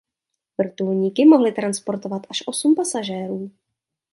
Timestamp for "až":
2.29-2.43